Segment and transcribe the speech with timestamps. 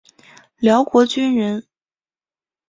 [0.57, 1.67] 辽国军人。